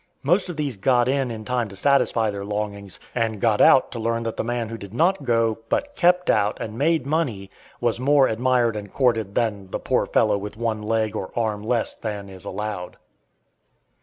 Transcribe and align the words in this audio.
Most 0.23 0.49
of 0.49 0.57
these 0.57 0.77
"got 0.77 1.07
in" 1.07 1.29
in 1.29 1.45
time 1.45 1.67
to 1.69 1.75
satisfy 1.75 2.31
their 2.31 2.43
longings, 2.43 2.99
and 3.13 3.39
"got 3.39 3.61
out" 3.61 3.91
to 3.91 3.99
learn 3.99 4.23
that 4.23 4.35
the 4.35 4.43
man 4.43 4.69
who 4.69 4.75
did 4.79 4.95
not 4.95 5.21
go, 5.21 5.59
but 5.69 5.95
"kept 5.95 6.27
out," 6.27 6.59
and 6.59 6.75
made 6.75 7.05
money, 7.05 7.51
was 7.79 7.99
more 7.99 8.27
admired 8.27 8.75
and 8.75 8.91
courted 8.91 9.35
than 9.35 9.69
the 9.69 9.77
"poor 9.77 10.07
fellow" 10.07 10.39
with 10.39 10.57
one 10.57 10.81
leg 10.81 11.15
or 11.15 11.29
arm 11.37 11.61
less 11.61 11.93
than 11.93 12.29
is 12.29 12.45
"allowed." 12.45 12.97